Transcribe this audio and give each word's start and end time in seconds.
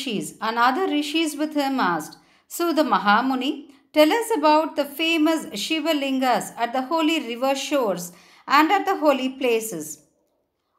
rishis 0.00 0.34
and 0.40 0.58
other 0.58 0.86
rishis 0.86 1.36
with 1.36 1.54
him 1.54 1.80
asked, 1.80 2.16
So 2.48 2.72
the 2.72 2.82
Mahamuni, 2.82 3.70
tell 3.92 4.10
us 4.12 4.30
about 4.36 4.76
the 4.76 4.84
famous 4.84 5.46
Shiva 5.58 5.92
lingas 5.92 6.52
at 6.56 6.72
the 6.72 6.82
holy 6.82 7.20
river 7.20 7.54
shores 7.54 8.12
and 8.46 8.70
at 8.72 8.86
the 8.86 8.96
holy 8.96 9.30
places. 9.30 10.04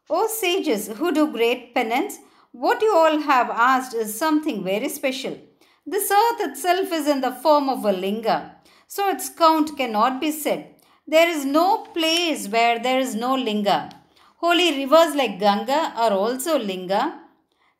O 0.09 0.27
sages 0.27 0.87
who 0.87 1.11
do 1.11 1.31
great 1.31 1.73
penance, 1.73 2.17
what 2.51 2.81
you 2.81 2.93
all 2.93 3.19
have 3.19 3.49
asked 3.49 3.93
is 3.93 4.17
something 4.17 4.63
very 4.63 4.89
special. 4.89 5.37
This 5.85 6.11
earth 6.11 6.41
itself 6.41 6.91
is 6.91 7.07
in 7.07 7.21
the 7.21 7.31
form 7.31 7.69
of 7.69 7.85
a 7.85 7.91
linga, 7.91 8.55
so 8.87 9.09
its 9.09 9.29
count 9.29 9.77
cannot 9.77 10.19
be 10.19 10.31
said. 10.31 10.75
There 11.07 11.29
is 11.29 11.45
no 11.45 11.83
place 11.95 12.47
where 12.47 12.77
there 12.79 12.99
is 12.99 13.15
no 13.15 13.35
linga. 13.35 13.89
Holy 14.37 14.77
rivers 14.77 15.15
like 15.15 15.39
Ganga 15.39 15.93
are 15.95 16.11
also 16.11 16.59
linga. 16.59 17.20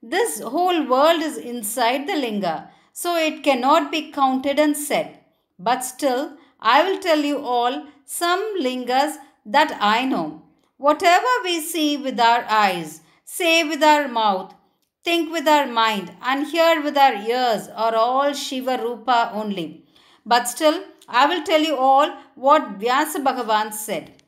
This 0.01 0.39
whole 0.41 0.87
world 0.87 1.21
is 1.21 1.37
inside 1.37 2.07
the 2.07 2.15
linga, 2.15 2.71
so 2.91 3.15
it 3.15 3.43
cannot 3.43 3.91
be 3.91 4.11
counted 4.11 4.57
and 4.57 4.75
said. 4.75 5.19
But 5.59 5.81
still, 5.81 6.37
I 6.59 6.83
will 6.83 6.99
tell 6.99 7.19
you 7.19 7.39
all 7.39 7.85
some 8.03 8.59
lingas 8.59 9.17
that 9.45 9.77
I 9.79 10.05
know. 10.05 10.41
Whatever 10.77 11.27
we 11.43 11.61
see 11.61 11.97
with 11.97 12.19
our 12.19 12.43
eyes, 12.49 13.01
say 13.23 13.63
with 13.63 13.83
our 13.83 14.07
mouth, 14.07 14.55
think 15.03 15.31
with 15.31 15.47
our 15.47 15.67
mind, 15.67 16.11
and 16.23 16.47
hear 16.47 16.81
with 16.81 16.97
our 16.97 17.13
ears 17.13 17.67
are 17.67 17.95
all 17.95 18.33
Shiva 18.33 18.79
Rupa 18.81 19.29
only. 19.33 19.85
But 20.25 20.47
still, 20.47 20.83
I 21.07 21.27
will 21.27 21.43
tell 21.43 21.61
you 21.61 21.75
all 21.75 22.11
what 22.35 22.79
Vyasa 22.79 23.20
Bhagavan 23.20 23.71
said. 23.71 24.23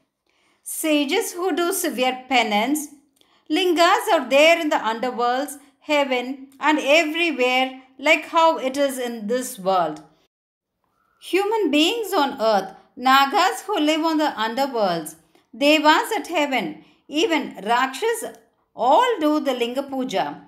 Sages 0.62 1.34
who 1.34 1.56
do 1.56 1.74
severe 1.74 2.26
penance, 2.30 2.90
lingas 3.50 4.08
are 4.12 4.30
there 4.30 4.60
in 4.60 4.70
the 4.70 4.78
underworlds, 4.78 5.58
heaven, 5.80 6.48
and 6.60 6.80
everywhere, 6.80 7.82
like 8.00 8.26
how 8.30 8.58
it 8.58 8.78
is 8.78 8.98
in 8.98 9.28
this 9.28 9.60
world. 9.60 10.02
Human 11.22 11.72
beings 11.72 12.14
on 12.14 12.42
earth, 12.42 12.76
Nagas 12.98 13.62
who 13.62 13.80
live 13.80 14.02
on 14.02 14.18
the 14.18 14.34
underworlds, 14.38 15.16
Devas 15.58 16.12
at 16.16 16.28
heaven, 16.28 16.84
even 17.08 17.56
Rakshas, 17.64 18.24
all 18.76 19.20
do 19.20 19.40
the 19.40 19.54
Linga 19.54 19.84
Puja. 19.84 20.42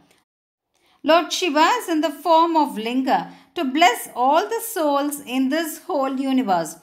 Lord 1.03 1.31
Shiva 1.31 1.67
is 1.79 1.87
in 1.87 2.01
the 2.01 2.09
form 2.09 2.57
of 2.57 2.77
Linga 2.77 3.31
to 3.53 3.63
bless 3.63 4.09
all 4.15 4.49
the 4.49 4.61
souls 4.61 5.21
in 5.21 5.49
this 5.49 5.83
whole 5.83 6.19
universe. 6.19 6.77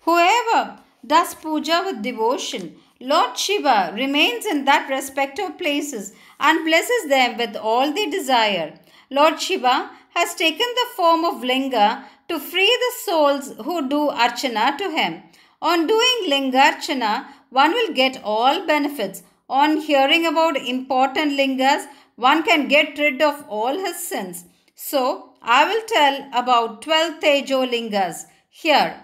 Whoever 0.00 0.78
does 1.06 1.34
puja 1.34 1.82
with 1.84 2.02
devotion, 2.02 2.76
Lord 3.00 3.38
Shiva 3.38 3.92
remains 3.94 4.44
in 4.44 4.64
that 4.64 4.90
respective 4.90 5.56
places 5.56 6.12
and 6.40 6.64
blesses 6.64 7.08
them 7.08 7.36
with 7.36 7.54
all 7.56 7.92
they 7.92 8.06
desire. 8.10 8.78
Lord 9.08 9.40
Shiva 9.40 9.90
has 10.14 10.34
taken 10.34 10.66
the 10.74 10.86
form 10.96 11.24
of 11.24 11.44
Linga 11.44 12.04
to 12.28 12.40
free 12.40 12.76
the 12.84 12.92
souls 13.04 13.54
who 13.64 13.88
do 13.88 14.10
Archana 14.10 14.76
to 14.78 14.90
him. 14.90 15.22
On 15.62 15.86
doing 15.86 16.24
Lingarchana, 16.26 17.26
one 17.50 17.72
will 17.72 17.92
get 17.94 18.20
all 18.22 18.66
benefits. 18.66 19.22
On 19.48 19.78
hearing 19.78 20.26
about 20.26 20.56
important 20.56 21.38
lingas, 21.38 21.86
one 22.16 22.42
can 22.42 22.68
get 22.68 22.98
rid 22.98 23.22
of 23.22 23.44
all 23.48 23.78
his 23.78 23.96
sins. 23.96 24.44
So, 24.74 25.34
I 25.40 25.64
will 25.64 25.82
tell 25.86 26.28
about 26.34 26.82
12 26.82 27.20
Tejo 27.20 27.70
lingas 27.70 28.24
here. 28.50 29.00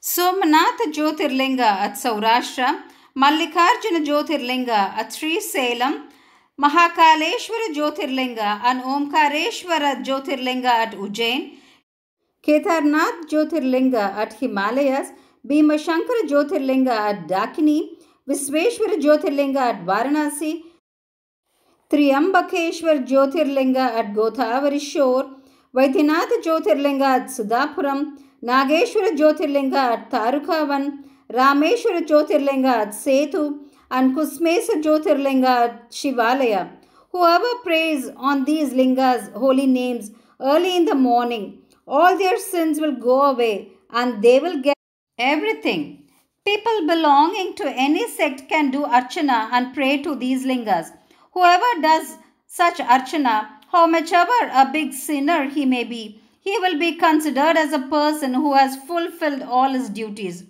Somanath 0.00 0.78
Jyotirlinga 0.92 1.60
at 1.60 1.92
Saurashtra, 1.94 2.82
At 3.20 5.12
Sri 5.12 5.40
Salem, 5.40 6.08
Mahakaleshwara 6.60 7.74
Jyotirlinga 7.74 8.60
and 8.62 8.82
Omkareshwara 8.82 10.04
Jyotirlinga 10.04 10.66
at 10.66 10.92
Ujjain, 10.92 11.54
Kedarnath 12.46 13.28
Jyotirlinga 13.28 14.14
at 14.14 14.38
Himalayas, 14.38 15.08
Bhimashankara 15.44 16.28
Jyotirlinga 16.28 16.90
at 16.90 17.26
Dakini, 17.26 17.88
Visveshwara 18.28 19.00
Jyotirlinga 19.02 19.56
at 19.56 19.84
Varanasi, 19.84 20.62
Triambakeshwar 21.90 23.04
Jyotirlinga 23.04 23.96
at 23.98 24.14
Godavari 24.14 24.80
Shore, 24.80 25.24
Vaidyanatha 25.74 26.40
Jyotirlinga 26.44 27.02
at 27.02 27.26
Sudapuram, 27.26 28.16
Nageshwara 28.44 29.10
Jyotirlinga 29.16 29.74
at 29.74 30.08
Tarukavan, 30.08 31.07
Rameshwara 31.32 32.06
Jyotirlinga 32.06 32.72
at 32.84 32.88
Setu, 32.88 33.58
and 33.90 34.16
Kusmesa 34.16 34.82
Jyotirlinga 34.82 35.44
at 35.44 35.90
Shivalaya. 35.90 36.70
Whoever 37.12 37.54
prays 37.62 38.10
on 38.16 38.44
these 38.44 38.72
lingas, 38.72 39.32
holy 39.32 39.66
names, 39.66 40.10
early 40.40 40.76
in 40.76 40.84
the 40.84 40.94
morning, 40.94 41.58
all 41.86 42.16
their 42.16 42.38
sins 42.38 42.80
will 42.80 42.96
go 42.96 43.22
away 43.22 43.72
and 43.90 44.22
they 44.22 44.38
will 44.40 44.60
get 44.62 44.76
everything. 45.18 46.04
People 46.44 46.86
belonging 46.86 47.54
to 47.56 47.68
any 47.68 48.08
sect 48.08 48.48
can 48.48 48.70
do 48.70 48.84
archana 48.84 49.48
and 49.52 49.74
pray 49.74 50.02
to 50.02 50.14
these 50.14 50.46
lingas. 50.46 50.92
Whoever 51.32 51.82
does 51.82 52.16
such 52.46 52.78
archana, 52.78 53.48
how 53.70 53.86
much 53.86 54.12
ever 54.12 54.50
a 54.52 54.70
big 54.72 54.94
sinner 54.94 55.44
he 55.44 55.66
may 55.66 55.84
be, 55.84 56.22
he 56.40 56.58
will 56.60 56.78
be 56.78 56.94
considered 56.94 57.56
as 57.58 57.72
a 57.74 57.80
person 57.80 58.32
who 58.32 58.54
has 58.54 58.76
fulfilled 58.76 59.42
all 59.42 59.70
his 59.70 59.90
duties. 59.90 60.44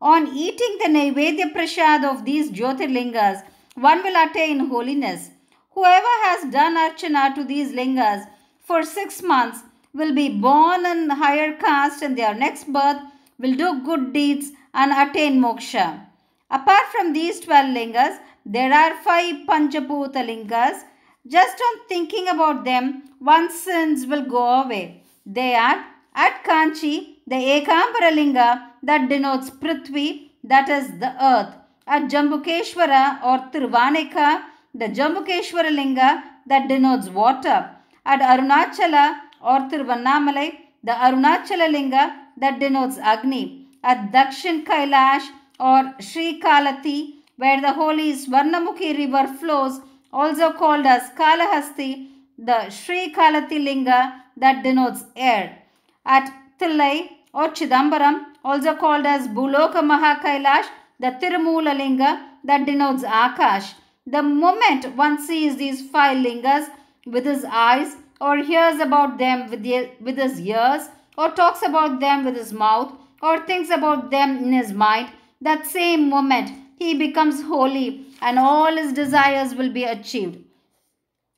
On 0.00 0.26
eating 0.28 0.78
the 0.82 0.88
Naivedya 0.88 1.52
Prasad 1.52 2.04
of 2.04 2.24
these 2.24 2.50
Jyotirlingas, 2.50 3.42
one 3.74 4.02
will 4.02 4.16
attain 4.28 4.66
holiness. 4.68 5.30
Whoever 5.70 6.14
has 6.26 6.52
done 6.52 6.76
archana 6.76 7.34
to 7.34 7.44
these 7.44 7.72
lingas 7.72 8.26
for 8.62 8.82
six 8.82 9.22
months 9.22 9.60
will 9.92 10.14
be 10.14 10.28
born 10.28 10.84
in 10.84 11.10
higher 11.10 11.52
caste 11.56 12.02
in 12.02 12.14
their 12.14 12.34
next 12.34 12.72
birth, 12.72 13.00
will 13.38 13.54
do 13.54 13.82
good 13.84 14.12
deeds 14.12 14.50
and 14.72 14.92
attain 14.92 15.40
moksha. 15.40 16.06
Apart 16.50 16.86
from 16.92 17.12
these 17.12 17.40
12 17.40 17.74
lingas, 17.76 18.18
there 18.44 18.72
are 18.72 19.02
five 19.02 19.46
Panchabhuta 19.46 20.22
lingas. 20.30 20.82
Just 21.26 21.60
on 21.60 21.88
thinking 21.88 22.28
about 22.28 22.64
them, 22.64 23.04
one's 23.20 23.54
sins 23.58 24.06
will 24.06 24.24
go 24.26 24.62
away. 24.62 25.02
They 25.24 25.54
are 25.54 25.84
at 26.14 26.44
Kanchi, 26.44 27.16
the 27.26 27.36
Ekambara 27.36 28.14
linga 28.14 28.73
that 28.88 29.08
denotes 29.08 29.50
Prithvi, 29.50 30.30
that 30.42 30.68
is 30.68 30.86
the 30.98 31.12
earth. 31.32 31.54
At 31.86 32.04
Jambukeshwara 32.10 33.22
or 33.22 33.38
Tiruvaneka, 33.52 34.42
the 34.74 34.86
Jambukeshwara 34.86 35.74
linga 35.74 36.22
that 36.46 36.68
denotes 36.68 37.08
water. 37.08 37.70
At 38.04 38.20
Arunachala 38.20 39.20
or 39.40 39.58
Tiruvannamalai, 39.70 40.52
the 40.82 40.92
Arunachala 40.92 41.70
linga 41.70 42.14
that 42.36 42.60
denotes 42.60 42.98
Agni. 42.98 43.66
At 43.82 44.12
Dakshin 44.12 44.64
Kailash 44.64 45.26
or 45.58 45.94
Sri 46.00 46.40
Kalati, 46.40 47.14
where 47.36 47.60
the 47.60 47.72
holy 47.72 48.12
Swarnamukhi 48.14 48.98
river 48.98 49.26
flows, 49.38 49.80
also 50.12 50.52
called 50.52 50.86
as 50.86 51.10
Kalahasti, 51.10 52.08
the 52.38 52.68
Sri 52.70 53.12
Kalati 53.12 53.62
linga 53.62 54.22
that 54.36 54.62
denotes 54.62 55.04
air. 55.16 55.58
At 56.04 56.30
Thillai 56.60 57.08
or 57.32 57.48
Chidambaram, 57.48 58.26
also 58.44 58.74
called 58.76 59.06
as 59.06 59.26
Buloka 59.28 59.80
Mahakailash, 59.90 60.66
the 61.00 61.16
Tirumula 61.20 61.76
linga 61.76 62.28
that 62.44 62.66
denotes 62.66 63.02
Akash. 63.02 63.74
The 64.06 64.22
moment 64.22 64.94
one 64.96 65.18
sees 65.20 65.56
these 65.56 65.88
five 65.90 66.18
lingas 66.18 66.68
with 67.06 67.24
his 67.24 67.44
eyes, 67.44 67.96
or 68.20 68.36
hears 68.36 68.80
about 68.80 69.18
them 69.18 69.50
with, 69.50 69.62
the, 69.62 69.90
with 70.00 70.16
his 70.16 70.40
ears, 70.40 70.88
or 71.16 71.30
talks 71.30 71.62
about 71.62 72.00
them 72.00 72.24
with 72.24 72.36
his 72.36 72.52
mouth, 72.52 72.92
or 73.22 73.40
thinks 73.40 73.70
about 73.70 74.10
them 74.10 74.36
in 74.38 74.52
his 74.52 74.72
mind, 74.72 75.08
that 75.40 75.66
same 75.66 76.08
moment 76.08 76.50
he 76.78 76.94
becomes 76.94 77.42
holy 77.42 78.06
and 78.20 78.38
all 78.38 78.76
his 78.76 78.92
desires 78.92 79.54
will 79.54 79.70
be 79.72 79.84
achieved. 79.84 80.38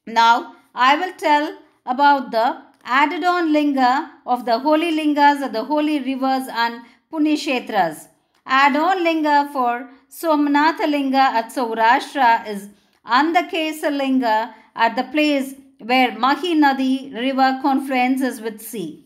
Now, 0.07 0.55
I 0.75 0.97
will 0.97 1.13
tell 1.15 1.59
about 1.85 2.31
the 2.31 2.63
added 2.85 3.25
on 3.25 3.53
linga 3.53 4.13
of 4.25 4.45
the 4.45 4.59
holy 4.59 4.93
lingas 4.97 5.45
of 5.45 5.53
the 5.53 5.65
holy 5.65 5.99
rivers 6.01 6.49
and 6.49 6.83
punishetras. 7.13 8.09
Add 8.45 8.77
on 8.77 9.03
linga 9.03 9.51
for 9.53 9.89
Somnatha 10.11 10.89
linga 10.89 11.19
at 11.39 11.47
Saurashtra 11.49 12.47
is 12.47 12.69
Andakesa 13.05 13.91
linga 13.97 14.55
at 14.75 14.97
the 14.97 15.05
place 15.05 15.55
where 15.79 16.17
Mahi 16.19 16.55
Nadi 16.55 17.13
river 17.15 17.59
confluences 17.63 18.41
with 18.41 18.61
sea. 18.63 19.05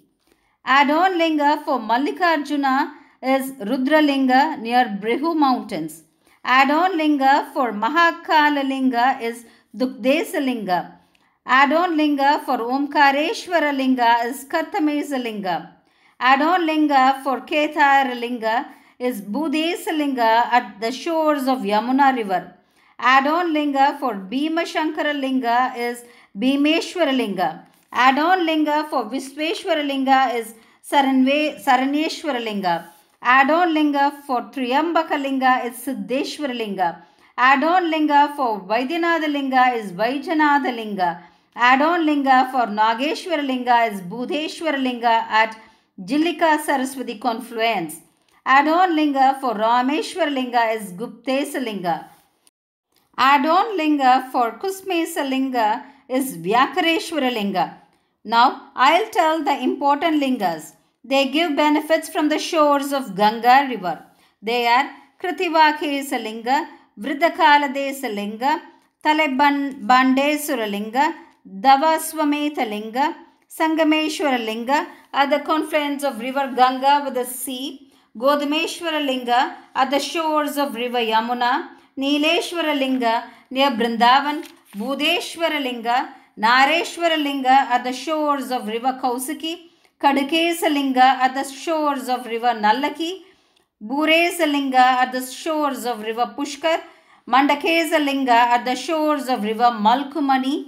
Add 0.65 0.91
on 0.91 1.19
linga 1.19 1.63
for 1.65 1.79
Mallikarjuna 1.79 2.93
is 3.23 3.53
Rudralinga 3.53 4.59
near 4.61 4.85
Brihu 5.01 5.37
mountains. 5.37 6.03
Add 6.45 6.71
on 6.71 6.97
linga 6.97 7.51
for 7.53 7.73
Mahakala 7.73 8.67
linga 8.67 9.19
is 9.21 9.45
Dukdesa 9.77 10.45
linga. 10.45 10.99
Add 11.47 11.73
on 11.73 11.97
linga 11.97 12.43
for 12.45 12.59
Omkareshwara 12.59 13.77
linga 13.77 14.17
is 14.25 14.45
Kartamesa 14.45 15.23
linga. 15.23 15.77
Add 16.21 16.43
on 16.43 16.67
linga 16.67 17.21
for 17.25 17.41
Kedara 17.41 18.15
linga 18.21 18.69
is 18.99 19.21
Budesa 19.21 19.97
linga 19.97 20.49
at 20.53 20.81
the 20.81 20.93
shores 20.93 21.49
of 21.49 21.61
Yamuna 21.61 22.15
river. 22.17 22.55
Add 22.99 23.27
on 23.27 23.53
linga 23.53 23.97
for 23.99 24.15
Bhima 24.15 24.63
Shankara 24.63 25.19
linga 25.19 25.73
is 25.77 26.05
Bhimeshwara 26.39 27.17
Linga. 27.17 27.67
Add-on 27.93 28.47
Linga 28.47 28.87
for 28.89 29.07
Visveshwara 29.07 29.85
Linga 29.85 30.31
is 30.33 30.55
Saranve, 30.89 31.61
Saraneshwara 31.61 32.43
Linga. 32.43 32.89
Add-on 33.21 33.75
Linga 33.75 34.13
for 34.25 34.43
Triambaka 34.43 35.21
Linga 35.21 35.63
is 35.65 35.75
Siddheshwara 35.85 36.57
Linga. 36.57 37.05
Add-on 37.37 37.91
Linga 37.91 38.33
for 38.37 38.61
Vaidyanatha 38.61 39.33
Linga 39.33 39.73
is 39.75 39.91
Vaijanatha 39.91 40.73
Linga. 40.75 41.25
Add-on 41.57 42.07
Linga 42.07 42.49
for 42.53 42.67
Nageshwara 42.69 43.45
Linga 43.45 43.89
is 43.93 44.01
Budheshwara 44.03 44.81
Linga 44.81 45.27
at 45.29 45.57
Jillika 45.99 46.59
Saraswati 46.65 47.19
confluence. 47.19 47.97
Add-on 48.47 48.97
Linga 48.97 49.37
for 49.41 49.55
Rameshwara 49.55 50.33
Linga 50.33 50.71
is 50.71 50.93
Guptesa 50.93 51.63
Linga. 51.63 52.09
Add-on 53.19 53.77
Linga 53.77 54.29
for 54.33 54.53
Kusmesa 54.53 55.29
Linga 55.29 55.85
is 56.09 56.39
Vyakareshwara 56.39 57.33
Linga. 57.33 57.77
Now, 58.25 58.71
I'll 58.75 59.09
tell 59.11 59.43
the 59.43 59.59
important 59.63 60.23
lingas. 60.23 60.75
They 61.05 61.29
give 61.29 61.57
benefits 61.57 62.09
from 62.09 62.29
the 62.29 62.39
shores 62.39 62.93
of 62.93 63.15
Ganga 63.15 63.67
river. 63.69 64.05
They 64.43 64.67
are 64.67 64.91
Kritivakesa 65.23 66.23
Linga, 66.23 66.69
Vridakaladesa 66.99 68.15
Linga, 68.15 68.61
Talebandesura 69.05 70.71
Linga, 70.71 71.15
Davaswameta 71.47 72.69
Linga, 72.69 73.17
Sangameshwara 73.51 74.39
Linga 74.45 74.87
at 75.13 75.29
the 75.29 75.41
confluence 75.41 76.05
of 76.05 76.21
river 76.21 76.53
Ganga 76.55 77.03
with 77.05 77.15
the 77.15 77.25
sea, 77.25 77.93
Godameshwara 78.17 79.05
Linga 79.05 79.57
at 79.75 79.91
the 79.91 79.99
shores 79.99 80.57
of 80.57 80.77
river 80.77 80.99
Yamuna, 80.99 81.71
Nileshwara 81.99 82.79
Linga 82.79 83.25
near 83.51 83.71
Brindavan, 83.73 84.47
Budeshwara 84.77 85.61
Linga, 85.61 86.15
Nareshwara 86.39 87.21
Linga 87.21 87.49
at 87.49 87.83
the 87.83 87.93
shores 87.93 88.53
of 88.53 88.69
river 88.69 89.01
Kausiki, 89.03 89.71
Kadakesa 90.01 90.73
Linga 90.73 91.03
at 91.21 91.35
the 91.35 91.43
shores 91.43 92.09
of 92.09 92.27
river 92.27 92.55
Nallaki, 92.55 93.23
Buresa 93.83 94.47
Linga 94.47 94.79
at 94.79 95.11
the 95.11 95.27
shores 95.27 95.85
of 95.87 96.01
river 96.03 96.33
Pushkar, 96.39 96.81
Mandakesa 97.27 97.99
Linga 98.05 98.31
at 98.31 98.65
the 98.65 98.77
shores 98.77 99.29
of 99.29 99.43
river 99.43 99.73
Malkumani, 99.73 100.67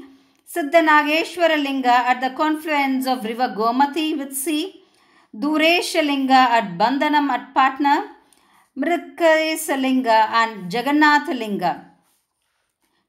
Siddhanageshwara 0.54 1.62
Linga 1.62 1.88
at 2.10 2.20
the 2.20 2.28
confluence 2.37 3.06
of 3.06 3.25
river 3.25 3.54
Gomati 3.56 4.19
with 4.19 4.34
sea, 4.34 4.82
Duresha 5.34 6.04
Linga 6.04 6.34
at 6.34 6.76
Bandhanam 6.76 7.31
at 7.31 7.54
Patna, 7.54 8.16
Mritkesa 8.76 9.81
Linga 9.81 10.28
and 10.31 10.70
Jagannath 10.70 11.28
Linga. 11.28 11.87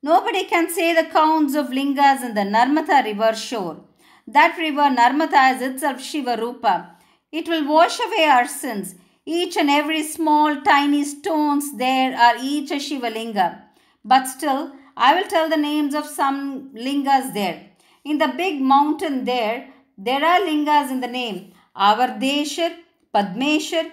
Nobody 0.02 0.46
can 0.46 0.70
say 0.70 0.94
the 0.94 1.10
counts 1.10 1.54
of 1.54 1.68
lingas 1.68 2.24
in 2.24 2.34
the 2.34 2.42
Narmada 2.42 3.04
river 3.04 3.36
shore. 3.36 3.84
That 4.26 4.58
river 4.58 4.88
Narmada 4.98 5.54
is 5.54 5.62
itself 5.62 6.02
Shiva 6.02 6.38
Rupa. 6.38 6.96
It 7.30 7.50
will 7.50 7.68
wash 7.68 8.00
away 8.00 8.24
our 8.24 8.48
sins. 8.48 8.96
Each 9.26 9.58
and 9.58 9.70
every 9.70 10.04
small 10.04 10.62
tiny 10.62 11.04
stones 11.04 11.76
there 11.78 12.16
are 12.18 12.36
each 12.42 12.72
a 12.72 12.80
Shiva 12.80 13.10
Linga. 13.10 13.64
But 14.06 14.28
still, 14.28 14.72
I 14.96 15.16
will 15.16 15.28
tell 15.28 15.50
the 15.50 15.58
names 15.58 15.96
of 15.96 16.06
some 16.06 16.70
lingas 16.76 17.34
there. 17.34 17.70
In 18.06 18.18
the 18.18 18.28
big 18.38 18.62
mountain 18.62 19.26
there, 19.26 19.68
there 19.98 20.24
are 20.24 20.40
lingas 20.42 20.92
in 20.92 21.00
the 21.02 21.08
name 21.08 21.54
Avardeshar, 21.76 22.76
Padmeshar, 23.14 23.92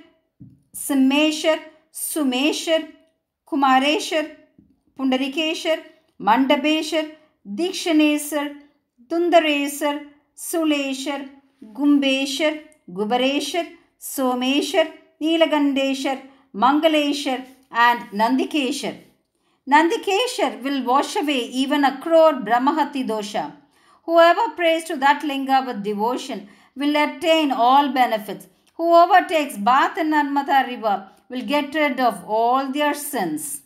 Simeshar, 0.74 1.58
Sumeshar, 1.92 2.88
Kumareshar, 3.48 4.30
Pundarikeshar, 4.98 5.78
Mandabeshar, 6.20 7.12
Dikshanesar, 7.46 8.56
Dundaresar, 9.08 10.04
Suleshar, 10.36 11.28
Gumbeshar, 11.62 12.62
Gubareshar, 12.90 13.66
Someshar, 13.98 14.92
Nilagandeshar, 15.20 16.20
Mangaleshar, 16.54 17.46
and 17.70 18.00
Nandikeshar. 18.10 19.09
Nandikeshar 19.68 20.62
will 20.62 20.82
wash 20.84 21.16
away 21.16 21.38
even 21.38 21.84
a 21.84 22.00
crore 22.00 22.34
Brahmahatya 22.34 23.06
dosha. 23.06 23.52
Whoever 24.04 24.50
prays 24.56 24.84
to 24.84 24.96
that 24.96 25.22
linga 25.22 25.62
with 25.66 25.82
devotion 25.82 26.48
will 26.74 26.96
attain 26.96 27.52
all 27.52 27.92
benefits. 27.92 28.46
Whoever 28.74 29.26
takes 29.28 29.56
bath 29.56 29.98
in 29.98 30.10
Narmada 30.10 30.66
river 30.66 31.10
will 31.28 31.42
get 31.42 31.74
rid 31.74 32.00
of 32.00 32.24
all 32.26 32.72
their 32.72 32.94
sins. 32.94 33.62